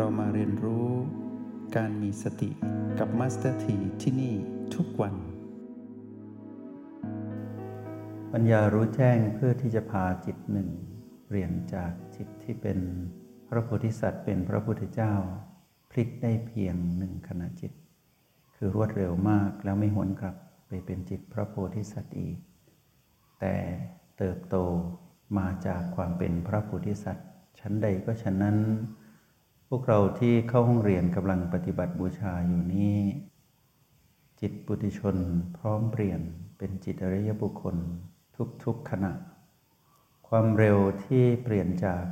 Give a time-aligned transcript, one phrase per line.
[0.00, 0.88] เรามาเรียนรู้
[1.76, 2.50] การมีสติ
[2.98, 4.34] กับมาสเตอร์ทีที่นี่
[4.74, 5.14] ทุกวัน
[8.32, 10.68] ปัญญารู้แจ้งเพื่อที่จะพาจิตหนึ่ง
[11.26, 12.78] เปลี่ยนจากจิตที่เป็น
[13.48, 15.14] พระโพธิสัตว์เป็นพระพุทธเจ้า
[15.90, 17.72] พลิกได้เพียงหนึ่งขณะจิต
[18.54, 20.36] คือรวดเร็วมากแล้วไม่หวนกลับ
[20.68, 22.38] ไปเป็นจิตพระโพธิสัตว์อีก
[23.40, 23.54] แต่
[24.18, 24.56] เติบโต
[25.38, 28.58] มาจากความเป็นพระโพธิสัตว์ ชั้นใดก็ชั้นนั้น
[29.70, 32.98] พวกเราที่เข้าห้องเรียนกำลังปฏิบัติบูชาอยู่นี้
[34.40, 35.16] จิตปุถุชน
[35.56, 36.20] พร้อมเปลี่ยน
[36.58, 37.76] เป็นจิตอริยบุคคล
[38.64, 39.12] ทุกๆขณะ
[40.28, 42.02] ความเร็วที่เปลี่ยนจาก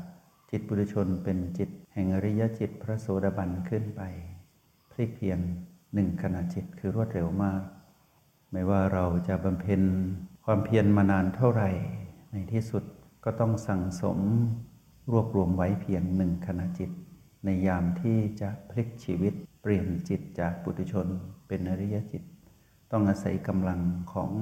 [0.50, 4.02] จิตปุถุชนเป็นจิตแห่งอริยจิตพระโสดาบันขึ้นไป
[4.91, 5.38] พลิกเพียง
[5.94, 7.62] หนึ่งขณะจิตคือรวดเร็วมาก
[8.52, 9.82] ไม่ว่าเราจะบำเพ็ญ
[10.44, 11.70] ความเพียรมานานเท่าไหร่
[12.33, 12.84] ในที่สุด
[13.24, 14.18] ก็ต้องสั่งสม
[15.11, 16.91] รวบรวมไว้เพียงหนึ่งขณะจิต
[17.45, 21.06] ในยามที่จะพลิกชีวิตเปลี่ยนจิตจากปุถุชน
[21.48, 22.23] เป็นอริยจิต
[22.92, 23.81] ต้องอาศัยกำลัง
[24.12, 24.33] ของ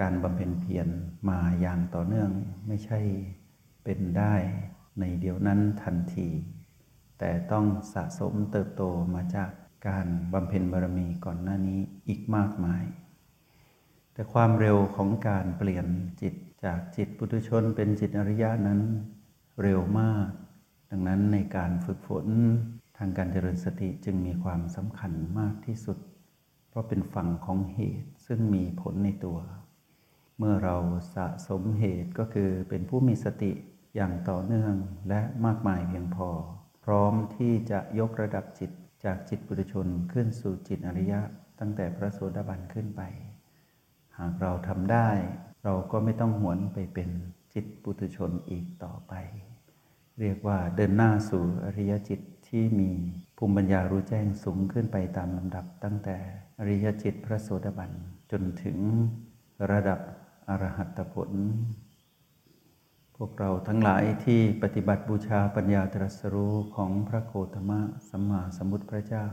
[0.00, 0.88] การบำเพ็ญเพียร
[1.28, 2.30] มาอย่างต่อเนื่อง
[2.66, 3.00] ไม่ใช่
[3.84, 4.34] เป็นได้
[5.00, 6.28] ในเดียวนั้นทันที
[7.18, 8.82] แต่ต้องสะสมเติบโต
[9.14, 9.50] มาจาก
[9.88, 12.84] การบำเพ็ญบารมีก่อนหน้านี้อีกมากมาย
[14.12, 15.86] แต่ความเร็วของการเปลี่ยน
[16.22, 18.80] จิตจากจิตปุถุชนเป็นจิตอริยะนั้น
[19.62, 20.28] เร็วมาก
[20.96, 22.26] ดังนั้นในการฝึกฝน
[22.98, 25.98] ทางการเจริญสติจึงมีความสำคัญมากที่สุด
[26.68, 29.38] เพราะเป็นฝั่งของเหตุซึ่งมีผลในตัว
[30.38, 30.76] เมื่อเรา
[31.14, 33.52] สะสมเหตุก็คือเป็นผู้มีสติ
[33.96, 34.74] อย่างต่อเนื่อง
[35.08, 36.28] และมากมายเพียงพอ
[36.84, 38.70] พร้อมที่จะยกระดับจิต
[39.04, 41.20] จากจิตปุถุชนขึ้นสู่จิตอริยะ
[41.60, 43.02] ตั้งแต่พระโสดาบันขึ้นไป
[44.18, 45.08] หากเราทำได้
[45.64, 47.10] เราก็ไม่ต้องหวนไปเป็น
[47.54, 49.14] จิตปุถุชนอีกต่อไป
[50.20, 52.90] เรียกว่าเดินหน้าสู่อริยจิตที่มี
[53.36, 56.16] ภูมิปัญญารู้แจ้งสูงขึ้นไปตามลำดับ ตั้งแต่
[56.58, 57.90] อริยจิตพระโสดาบัน
[58.30, 58.78] จนถึง
[59.70, 60.00] ระดับ
[60.48, 61.30] อรหัตผล
[63.16, 69.24] พวกเราทั้งหลายที่ปฏิบัติบูชาปัญญาตรัสรู้ของพระโคตมะสัมมาสัมพุทธพระเจ้า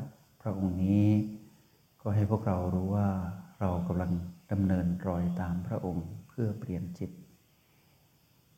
[0.42, 1.08] พระองค์นี้
[2.02, 3.10] ก็ให้พวกเรารู้ว่า
[3.60, 4.12] เรากำลัง
[4.52, 7.12] ดำเนินรอยตามพระองค์เพื่อเปลี่ยนจิต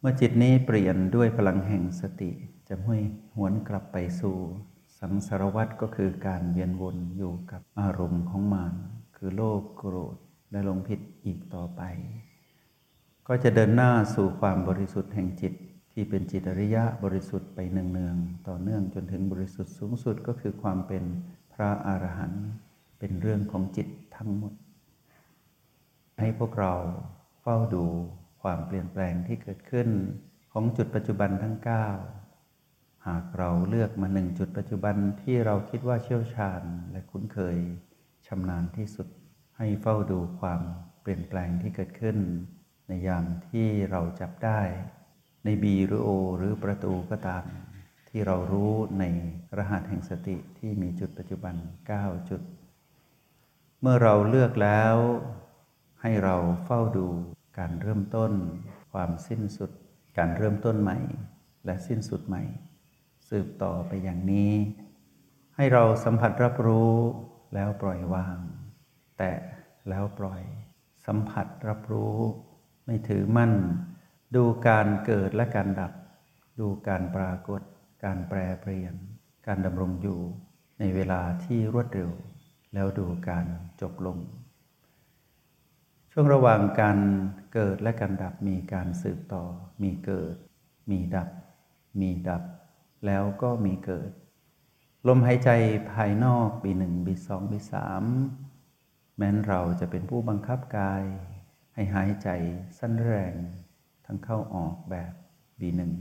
[0.06, 2.31] มื่อจิตนี้เปลี่ยนด้วยพลังแห่งสติ
[2.69, 2.97] จะไม่
[3.36, 4.38] หวนกลับไปสู่
[5.00, 8.74] สังสารวัฏก็คือการเวียนวนอยู่กับอารมณ์ของมาร
[9.16, 10.16] คือโลภโกรธ
[10.52, 11.81] และลงผิดอีกต่อไป
[13.28, 15.53] ก็จะเดินหน้าสู่ความบริสุทธิ์แห่งจิต
[15.94, 21.03] ที่เป็นจิตอริยะบริสุทธิ์ไปเนืองๆต่อเนื่องจนถึงบริสุทธิ์สูงสุดก็คือความเป็น
[21.53, 22.46] พระอรหันต์
[23.00, 24.53] เป็นเรื่องของจิตทั้งหมด
[26.20, 26.74] ให้พวกเรา
[27.41, 27.85] เฝ้าดู
[28.43, 29.89] ความเปลี่ยนแปลงที่เกิดขึ้น
[30.51, 31.57] ของจุดปัจจุบันทั้ง
[32.31, 36.61] 9 หากเราเลือกมาหนึ่งจุดปัจจุบันที่เราคิดว่าเชี่ยวชาญ
[36.91, 37.57] และคุ้นเคย
[38.27, 39.07] ชำนาญที่สุด
[39.57, 40.61] ให้เฝ้าดูความ
[41.01, 42.17] เปลี่ยนแปลงที่เกิดขึ้น
[42.87, 44.61] ในยามที่เราจับได้
[45.45, 47.45] ในบีหรือโอหรือประตูก็ตาม
[48.09, 49.03] ที่เรารู้ใน
[49.57, 51.55] รหัสแห่งสติที่มีจุดปัจจุบัน
[51.93, 52.41] 9 จุด
[53.81, 54.95] เมื่อเราเลือกแล้ว
[56.01, 57.07] ให้เราเฝ้าดู
[57.58, 58.31] การเริ่มต้น
[58.94, 59.72] ความสิ้นสุด
[60.18, 60.97] การเริ่มต้นใหม่
[61.66, 62.44] และสิ้นสุดใหม่
[63.30, 64.53] สืบต่อไปอย่างนี้
[65.56, 66.94] ให้เราสัมผัสรับรู้
[67.53, 68.38] แล้วปล่อยวาง
[69.18, 69.34] แตะ
[69.90, 70.44] แล้วปล่อย
[71.06, 72.16] สัมผัสรับรู้
[72.86, 73.53] ไม่ถือมั่น
[74.35, 75.94] ดูการเกิดและการดับ
[76.59, 77.62] ดูการปรากฏ
[78.03, 78.94] การแปรเปลี่ยน
[79.47, 80.20] การดำรงอยู่
[80.80, 82.12] ในเวลาที่รวดเร็ว
[82.74, 83.46] แล้วดูการ
[83.81, 84.18] จบลง
[86.16, 87.00] ช่วงระหว่างการ
[87.53, 89.44] เกิดและการดับมีการสืบต่อ
[89.84, 90.35] มีเกิด
[90.91, 91.29] มีดับ
[92.00, 92.44] มีดับ
[93.06, 94.12] แล้วก็มีเกิด
[95.07, 95.50] ลมหายใจ
[95.91, 98.03] ภายนอกบีหนึ่งบีสองบีสาม
[99.18, 101.03] แม้นเราจะเป็นผู้บังคับกาย
[101.73, 102.29] ให้หายใจ
[102.78, 103.35] สั้นแรง
[104.05, 105.14] ทั้งเข้าออกแบบ
[105.59, 105.93] บีหนึ่ง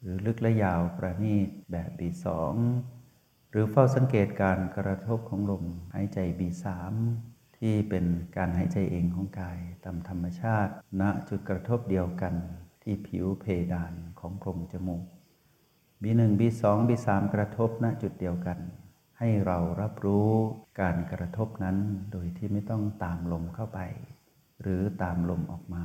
[0.00, 2.54] หรือลึกและยาวประณีตแบบบีสอง
[3.50, 5.64] หรือเฝ้าสังเกตการกระทบของลม
[5.94, 6.94] หายใจบีสาม
[7.66, 8.06] ที่เป็น
[8.36, 12.34] การหายใจเองของกายตามธรรมชาติ ณจุดกระทบเดียวกัน
[12.82, 15.04] ที่ผิวเพดานของโพรงจมูก
[16.02, 18.58] บีหนึ่งบีสองบีสามกระทบณจุดเดียวกัน
[19.18, 20.30] ให้เรารับรู้
[20.80, 21.76] การกระทบนั้น
[22.12, 23.80] โดยที่ไม่ต้องตามลมเข้าไป
[24.62, 25.84] หรือตามลมออกมา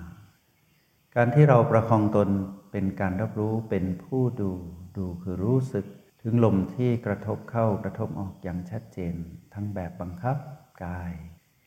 [1.16, 2.30] การที่เราประคองตน
[2.72, 4.52] เป็นการรับรู้เป็นผู้ดู
[4.98, 5.86] ดูคือรู้สึก
[6.22, 9.16] ถึงลมที่กระทบเข้ากระทบออกอย่างชัดเจน
[9.54, 10.38] ทั้งแบบบังคับ
[10.86, 11.14] กาย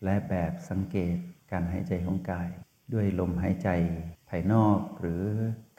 [0.04, 1.16] และแบบสังเกต
[1.50, 2.48] การหายใจของกาย
[2.92, 3.68] ด้วยลมหายใจ
[4.28, 5.24] ภายนอกหรือ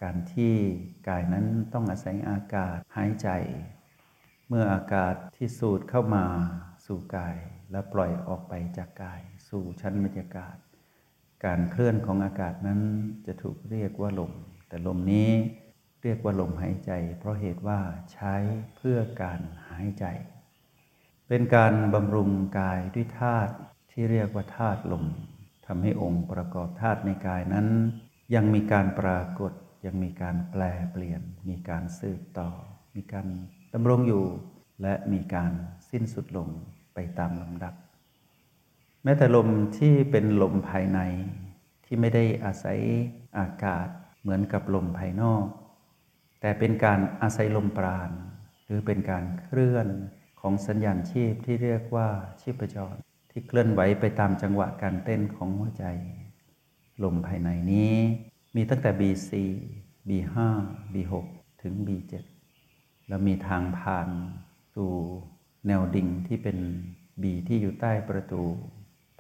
[0.03, 0.53] การที่
[1.09, 3.29] กายนั้นต้องอาศัยอากาศหายใจ
[4.47, 6.25] เมื่ออากาศที่สูดเข้ามา
[6.85, 7.37] สู่กาย
[7.71, 10.55] และปล่อยออกไปจากกาย สู่ชั้นบรรยากาศ
[11.45, 12.81] การเคลื่อนของอากาศนั้น
[13.25, 14.33] จะถูกเรียกว่าลม
[14.67, 15.31] แต่ลมนี้
[16.03, 17.79] เรียกว่าลมหายใจ เพราะเหตุว่า
[18.13, 18.35] ใช้
[18.75, 20.05] เพื่อการหายใจ
[21.27, 22.29] เป็นการบำรุง
[22.59, 23.53] กายด้วยธาตุ
[23.95, 25.05] ที่เรียกว่าธาตุลม
[25.65, 27.67] ทำให้องค์ประกอบธาตุในกายนั้น
[28.35, 29.51] ยังมีการปรากฏ
[29.85, 32.49] ยังมีการแปลเปลี่ยน มีการสืบต่อ
[32.95, 33.27] มีการ
[33.73, 34.25] ดำรงอยู่
[34.81, 35.51] และมีการ
[35.89, 36.49] สิ้นสุดลง
[36.93, 37.73] ไปตามลำดับ
[39.03, 40.99] แม้แต่ลมที่เป็นลมภายใน
[41.85, 42.79] ที่ไม่ได้อาศัย
[43.37, 43.87] อากาศ
[44.21, 45.45] เหมือนกับลมภายนอก
[46.41, 48.11] แต่เป็นการอาศัยลมปราณ
[48.65, 49.87] หรือเป็นการเคลื่อน
[50.39, 52.07] ของสัญญาณชีพที่เรียกว่า
[52.41, 52.95] ชีพจร
[53.35, 55.85] ที่เคลื่อนไหวไปตามจังหวะการเต้นของหัวใจ
[57.03, 57.94] ลมภายในนี้
[58.56, 59.31] มีตั้งแต่ B4
[60.09, 60.35] B5
[60.94, 61.13] B6
[61.62, 62.13] ถึง B7
[63.07, 64.09] แล้วมีทางผ่าน
[64.75, 64.91] สู่
[65.68, 66.57] แนวดิ่งที่เป็น
[67.21, 68.44] B ที่อยู่ใต้ประตู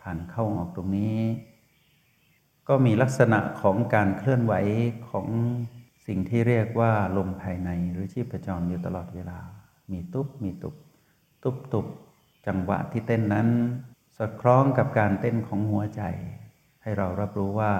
[0.01, 1.19] ผ่านเข้าออกตรงนี้
[2.67, 4.53] ก็มีลักษณะของการเคลื่อนไหว
[5.09, 5.27] ของ
[6.07, 9.39] สิ่งที่เรียกว่าลมภายในหรือชีพจรอยู่ตลอดเวลา
[9.91, 10.75] มีตุ๊บมีตุบ
[11.43, 11.87] ตุบตุบ
[12.47, 13.47] จังหวะที่เต้นนั้น
[14.17, 16.01] สอดคล้องกับการเต้นของหัวใจ
[16.81, 17.73] ให้เรารับรู้ว่า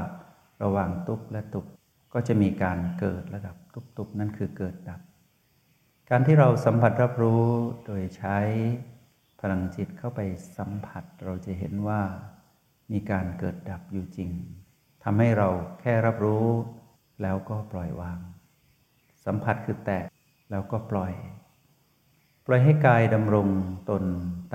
[0.63, 1.65] ระหว่างตุบและตุบ
[2.13, 5.01] ก็จะมีการเกิดระดับตุบตุบนั่นคือเกิดดับ
[6.09, 7.43] การที่เราสัมผัสรับรู้
[7.85, 8.37] โดยใช้
[9.39, 10.19] พลังจิตเข้าไป
[10.57, 12.01] สัมผัสเราจะเห็นว่า
[12.91, 14.29] มีการเกิดดับอยู่จริง
[15.03, 15.49] ทำให้เรา
[15.81, 16.47] แค่รับรู้
[17.21, 18.19] แล้วก็ปล่อยวาง
[19.25, 20.05] สัมผัสคือแตะ
[20.51, 21.13] แล้วก็ปล่อย
[22.47, 23.47] ปล่อยให้กายดำรง
[23.89, 24.03] ตน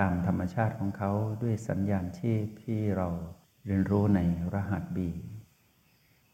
[0.01, 1.11] ตามธรรมชาติของเขา
[1.43, 3.09] ด้วยสัญญาณชีพที่เรา
[3.67, 4.21] เรียนรู้ใน
[4.55, 5.11] รหัสบี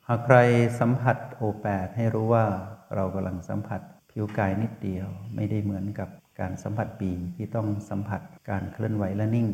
[0.06, 0.36] หากใคร
[0.80, 2.46] สัมผัสโอแปดให้รู้ว่า
[2.94, 3.80] เรากำลังสัมผัส
[4.10, 6.08] ผิวกายนิดเดียว ไม่ได้เหมือนกับ
[6.40, 9.48] การสัมผัสบีที่ต้องสัมผัสการเคลื่อนไหวและนิ่ง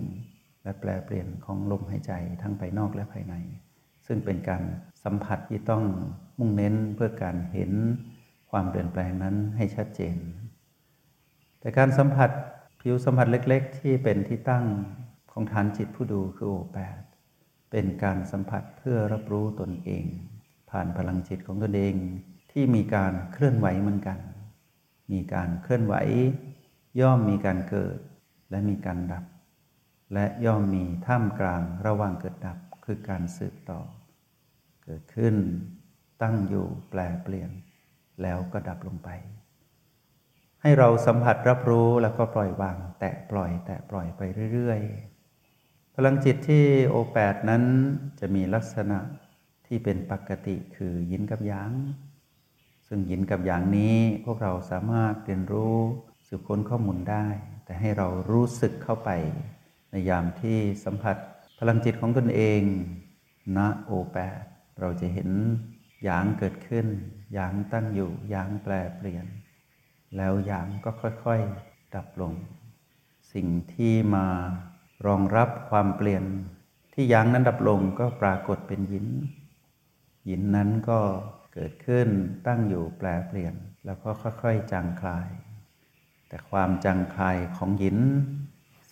[0.62, 2.12] และแปลเปลี่ยนของลมหายใจ
[2.43, 3.35] ทั้งภายนอกและภายใน
[4.06, 4.62] ซึ่งเป็นการ
[5.05, 5.85] สัมผัสที่ต้อง
[6.38, 7.73] มุ่งเน้นเพื่อการเห็น
[8.50, 10.17] ความเปลี่ยนแปลงนั้นให้ชัดเจน
[11.61, 12.31] แต่การสัมผัส
[12.81, 14.65] ผิวสัมผัสเล็ก ๆ ที่เป็นที่ตั้ง
[15.33, 17.01] ของฐานจิตผู้ดูคือโอแปด
[17.71, 20.05] เป็นการสัมผัสเพื่อรับรู้ตนเอง
[20.71, 21.95] ผ่านพลังจิตของตนเอง
[22.53, 24.19] ที่มีการเคลื่อนไหวเหมือนกัน
[25.12, 25.95] มีการเคลื่อนไหว
[27.01, 27.99] ย่อมมีการเกิด
[28.51, 29.25] และมีการดับ
[30.15, 33.81] และย่อมมีท่ามกลางระหว่างเกิดดับคือการสืบต่อ
[34.85, 35.35] เกิดขึ้น
[36.23, 37.51] ตั้งอยู่แปลเปลี่ยน
[38.23, 39.11] แล้วก็ดับลงไป
[40.62, 44.23] ให้เราสัมผัสรับรู้แล้วก็ปล่อยวาง แตะปล่อยแตะปล่อยไป
[44.53, 47.62] เรื่อยๆ พลังจิตที่โอแปดนั้น
[48.21, 48.99] จะมีลักษณะ
[49.67, 51.73] ที่เป็นปกติคือยินกับยาง
[52.87, 55.77] ซึ่งยินกับยางนี้พวกเราสามารถเรียนรู้
[56.27, 57.27] สืบค้นข้อมูลได้
[57.65, 59.11] แต่ให้เรารู้สึกเข้าไป
[59.91, 61.17] ในยามที่สัมผัส
[61.59, 62.62] พลังจิตของตนเอง
[63.57, 64.43] ณโอแปด
[64.81, 65.31] เราจะเห็น
[66.05, 66.87] หยางเกิดขึ้น
[67.35, 69.27] หยางตั้งอยู่หยางแปลเปลี่ยน
[70.17, 72.33] แล้วยางก็ค่อยๆ ดับลง
[73.33, 74.27] สิ่งที่มา
[75.07, 76.25] รองรับความเปลี่ยน
[76.95, 79.07] ที่ยางนั้นดับลงก็ปรากฏเป็นยิน
[80.29, 81.00] ยินนั้นก็
[81.55, 82.09] เกิดขึ้น
[82.47, 83.55] ตั้งอยู่แปลเปลี่ยน
[83.87, 85.29] แล้วก็ค่อยๆ จางคลาย
[86.29, 87.99] แต่ความจางคลายของยิน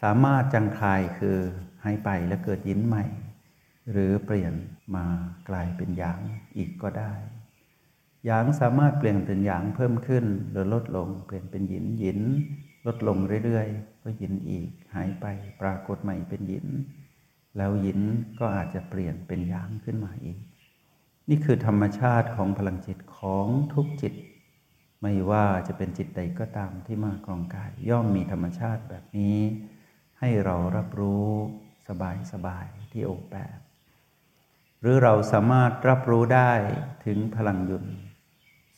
[0.01, 1.39] สามารถจางคลายคือ
[1.85, 3.05] หายไปแล้วเกิดยินใหม่
[3.91, 4.55] หรือเปลี่ยน
[4.97, 5.07] มา
[5.49, 6.21] กลายเป็นยาง
[6.57, 7.13] อีกก็ได้
[8.27, 12.21] หยางสามารถเปลี่ยนเป็นหยางเพิ่มขึ้นหรือลดลง เปลี่ยนเป็นหยินหยิน
[12.87, 15.27] ลดลงเรื่อยๆ ก็หยินอีกหายไป
[15.61, 16.67] ปรากฏใหม่เป็นหยิน
[17.57, 18.01] แล้วหยิน
[18.41, 20.39] ก็อาจจะเปลี่ยนเป็นหยางขึ้นมาอีก
[21.29, 24.15] นี่คือธรรมชาติของพลังจิตของทุกจิต
[25.03, 29.39] ไม่ว่าจะเป็นจิตใดก็ตามที่มากรองกาย ย่อมมีธรรมชาติแบบนี้
[30.19, 31.29] ให้เรารับรู้
[31.89, 33.59] สบายสบายที่โอแปด
[34.81, 36.53] หรือเราสามารถรับรู้ได้
[37.05, 37.85] ถึงพลังยุน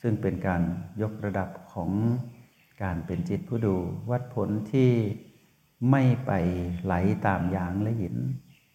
[0.00, 0.62] ซึ่งเป็นการ
[1.02, 1.90] ยกระดับของ
[2.82, 3.76] การเป็นจิตผู้ดู
[4.10, 4.90] วัดผลที่
[5.90, 6.32] ไม่ไป
[6.84, 6.94] ไหล
[7.26, 8.16] ตามยางและหิน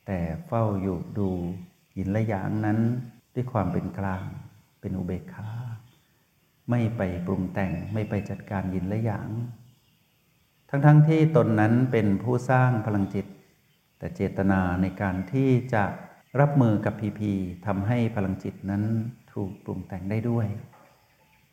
[0.07, 1.29] แต่เฝ้าอยู่ดู
[1.95, 2.79] หินและยางนั้น
[3.33, 4.23] ด้วยความเป็นกลาง
[4.79, 5.49] เป็นอุเบกขา
[6.69, 9.29] ไม่ไปปรุงแต่งไม่ไปจัดการหินและยาง
[10.69, 13.25] ทั้งๆทที่ตนนั้นเป็นผู้สร้างพลังจิต
[13.97, 15.83] แต่เจตนาในการที่จะ
[16.39, 17.33] รับมือกับพีพี
[17.65, 18.83] ทำให้พลังจิตนั้น
[19.33, 20.47] ถูกปรุงแต่งได้ด้วย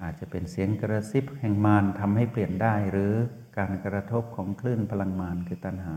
[0.02, 3.12] อาจจะเป็นเสียงกระซิบแห่งมารทำให้เปลี่ยนได้ หรือ
[3.58, 5.96] การกระทบของคลื่นพลังมารคือตัณหา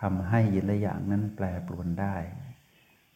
[0.00, 2.16] ทำให้ยินละอย่างนั้นแปรปรวนได้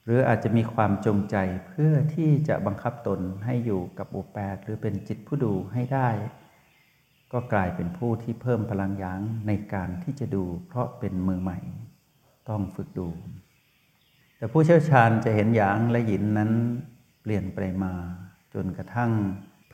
[0.05, 1.37] หรืออาจจะมีความจงใจ
[1.69, 6.09] เพื่อที่จะบังคับตนให้อยู่กับโอแปดหรือเป็นจิตผู้ดูให้ได้
[7.33, 11.59] กก็กลายเป็นผู้ที่เพิ่มพลังยั้งในการที่จะดูเพราะเป็นมือใหม่
[12.49, 13.09] ต้องฝึกดู
[14.37, 16.51] แต่ผู้เชี่ยวชาญจะเห็นหยางและหยินนั้น
[17.23, 17.93] เปลี่ยนไปมา
[18.55, 19.11] จนกระทั่ง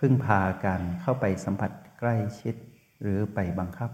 [0.01, 2.55] พึ่งพาการเข้าไปสัมผัสใกล้ชิด
[3.03, 3.91] หรือไปบังคับ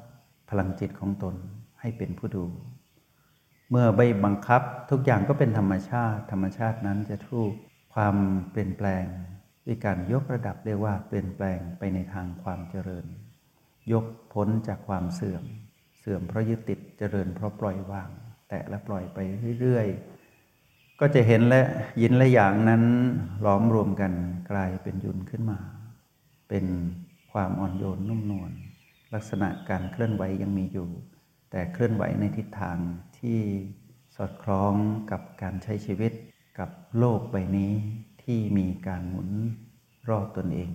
[0.51, 1.35] พลังจิตของตน
[1.81, 2.45] ให้เป็นผู้ดู
[3.71, 7.53] เมื่อใบบังคับทุกอย่างก็เป็นธรรมชาติ ธรรมชาตินั้นจะถูก
[7.95, 8.17] ความ
[8.51, 9.05] เปลี่ยนแปลง
[9.67, 13.07] ด้วยการยกระดับเรียกว่าเปลี่ยนแปลงไปในทางความเจริญ
[13.93, 15.45] ยกพ้นจากความเสื่อม
[15.99, 18.11] เสื่อมเพราะยึดติดเจริญเพราะปล่อยวาง
[18.49, 19.19] แตะและปล่อยไป
[19.61, 21.63] เรื่อยๆ ก็จะเห็นและ
[22.03, 22.83] ยินและอย่างนั้น
[23.45, 24.13] ล้อมรวมกัน
[24.51, 25.59] กลายเป็นยุนขึ้นมา
[26.49, 26.67] เป็น
[27.33, 28.53] ความอ่อนโยนนุ่มนวล
[29.15, 30.88] ลักษณะการเคลื่อนไหวยังมีอยู่
[31.50, 32.79] แต่เคลื่อนไหวในทิศทาง
[33.19, 33.38] ที่
[34.17, 34.75] สอดคล้อง
[35.11, 36.12] กับการใช้ชีวิต
[36.59, 37.73] กับโลกใบนี้
[38.23, 39.31] ที่มีการหมุน
[40.09, 40.71] รอบตนเอง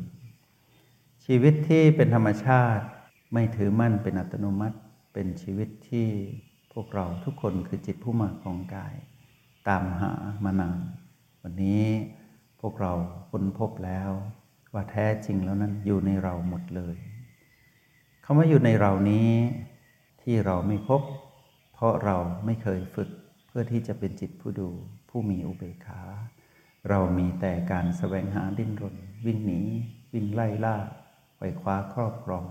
[1.25, 2.86] ชีวิตที่เป็นธรรมชาติ
[3.34, 4.78] ไม่ถือมั่นเป็นอัตโนมัติ
[5.13, 6.08] เป็นชีวิตที่
[6.74, 8.96] พวกเราทุกคนคือจิตผู้มาของกาย
[9.68, 10.12] ตามหา
[10.44, 10.80] มานาน
[11.42, 11.86] วันนี้
[12.62, 12.94] พวกเรา
[13.30, 14.10] ค้นพบแล้ว
[14.74, 16.96] ว่าแท้จริงแล้วนั้นอยู่ในเราหมดเลย
[18.25, 19.30] คำว่าอยู่ในเรานี้
[20.22, 21.01] ที่เราไม่พบ
[21.74, 23.10] เพราะเราไม่เคยฝึก
[23.48, 24.70] เพื่อที่จะเป็นจิตผู้ดู
[25.10, 26.01] ผู้มีอุเบกขา
[26.90, 29.62] เรามีแต่การแสวงหาดิ้นรน วิ่งหนี
[30.13, 30.75] วิ่งไล่ล่า
[31.40, 32.46] ไปคว้าครอบครอง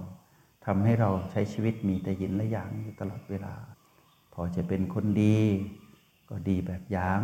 [0.67, 3.55] ทำให้เราใช้ชีวิตมีแต่ยินและหยางอยู่ตลอดเวลา
[4.35, 5.39] พอจะเป็นคนดี
[6.29, 7.23] ก็ดีแบบหยาง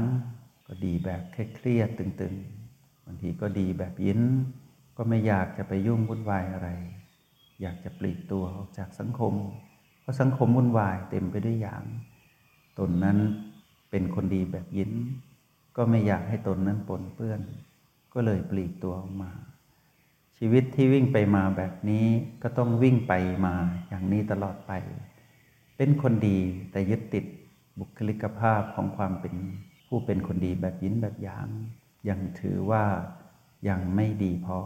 [0.67, 4.21] ก็ดีแบบเครียดตึงๆบางทีก็ดีแบบยิน
[4.97, 6.69] ก็ไม่อยากจะไปยุ่งวุ่นวายอะไร
[7.61, 9.35] อยากจะปลีกตัวออกจากสังคม
[10.00, 11.85] เพราะสังคมวุ่นวายเต็มไปด้วยหยาง
[12.79, 13.19] ตนนั้น
[13.91, 14.93] เป็นคนดีแบบยิน
[15.76, 17.41] ก็ไม่อยากให้ตนนั้นปนเปื้อน
[18.15, 19.31] ก็เลยปลีกตัวออกมา
[20.38, 22.07] ชีวิตที่วิ่งไปมาแบบนี้
[22.43, 23.12] ก็ต้องวิ่งไป
[23.47, 23.55] มา
[23.88, 24.73] อย่างนี้ตลอดไป
[25.76, 26.38] เป็นคนดี
[26.71, 27.25] แต่ยึดติด
[27.79, 29.35] บุคลิกภาพของความเป็น
[29.87, 31.49] ผู้เป็นคนดีแบบยินแบบหยาง
[32.09, 32.85] ยังถือว่า
[33.69, 34.59] ยังไม่ดีพอ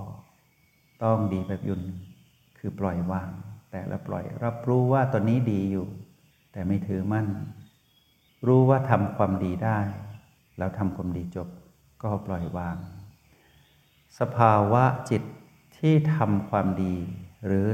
[1.02, 1.82] ต้องดีแบบยุน
[2.58, 3.30] คือปล่อยวาง
[3.70, 5.86] แต่ละปล่อยรับรู้ว่าตอนนี้ดีอยู่
[6.52, 7.26] แต่ไม่ถือมั่น
[8.46, 9.78] รู้ว่าทำความดีได้
[10.58, 11.48] แล้วทำความดีจบ
[12.02, 12.76] ก็ปล่อยวาง
[14.18, 15.22] สภาวะจิต
[15.78, 16.94] ที่ทำความดี
[17.46, 17.66] หรือ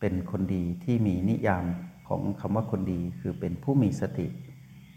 [0.00, 1.64] เป็นคนดีที่มีนิยาม
[2.08, 4.26] ของคำว่าคนดีคือเป็นผู้มีสติ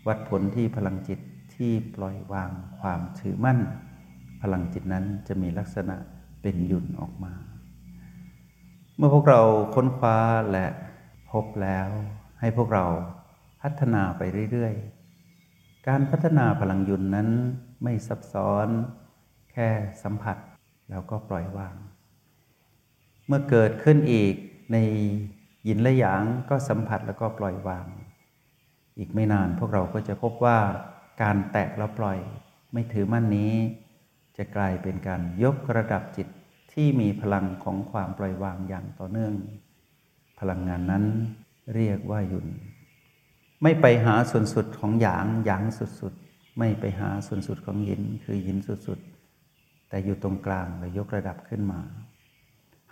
[0.08, 1.20] วัดผลที่พลังจิต
[1.56, 3.60] ที่ปล่อยวางความถือมั่น
[4.42, 5.96] พลังจิตนั้นจะมีลักษณะ
[6.42, 7.34] เป็นหยุ่นออกมา
[8.98, 9.42] เมื่อพวกเรา
[9.76, 10.18] ค้นคว้า
[10.52, 10.68] และ
[11.32, 11.88] พบแล้ว
[12.40, 12.86] ให้พวกเรา
[13.62, 17.30] พัฒนาไปเรื่อยๆ การพัฒนาพลังยุนนั้น
[17.84, 18.68] ไม่ซับซ้อน
[19.52, 19.70] แค่
[20.04, 20.38] สัมผัส
[20.90, 21.76] แล้วก็ปล่อยวาง
[23.28, 24.34] เมื่อเกิดขึ้นอีก
[24.72, 24.78] ใน
[25.68, 27.86] ยินและหยางก็สัมผัสแล้วก็ปล่อยวาง
[28.98, 30.60] อีกไม่นานพวกเราก็จะพบว่า
[31.22, 32.20] การแตะแล้วปล่อย
[32.74, 33.54] ไม่ถือมั่นนี้
[34.40, 36.28] จะกลายเป็นการยกระดับจิต
[36.74, 39.34] ที่มีพลังของความปล่อยวางอย่างต่อเนื่อง
[40.40, 41.06] พลังงานนั้น
[41.76, 42.48] เรียกว่ายุน
[43.64, 51.80] ไม่ไปหาส่วนสุดของหยางหยางสุดๆไม่ไปหาส่วนสุดของยินคือยินสุดๆแต่อยู่ตรงกลางและยกระดับขึ้นมา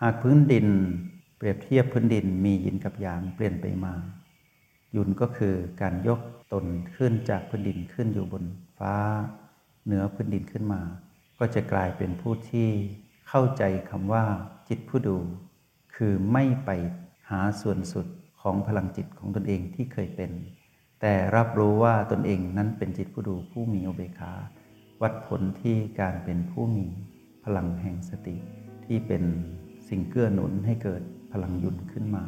[0.01, 0.67] หากพื้นดิน
[1.37, 3.93] เปรียบเทียบพื้นดินมียินกับหยางเปลี่ยนไปมา
[4.95, 6.19] ยุนก็คือการยก
[6.53, 8.43] ตนขึ้นจากพื้นดินขึ้นอยู่บน
[8.77, 8.95] ฟ้า
[9.85, 10.81] เหนือพื้นดินขึ้นมา
[11.39, 12.69] ก็จะกลายเป็นผู้ที่
[13.29, 14.25] เข้าใจคำว่า
[14.69, 15.17] จิตผู้ดู
[15.95, 16.69] คือไม่ไป
[17.29, 18.07] หาส่วนสุด
[18.41, 20.31] ของพลังจิตของตนเองที่เคยเป็น
[21.01, 24.33] แต่รับรู้ว่าตนเองนั้นเป็นจิตผู้ดูผู้มีอุเบกขา
[25.01, 26.85] วัดผลที่การเป็นผู้มี
[27.43, 28.35] พลังแห่งสติ
[28.85, 29.23] ที่เป็น
[29.87, 31.01] สิ่งเกื้อหนุนให้เกิด
[31.31, 32.25] พลังยุนขึ้นมา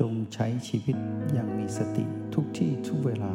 [0.00, 0.96] จงใช้ชีวิต
[1.32, 3.34] อย่างมีสติทุกที่ทุกเวลา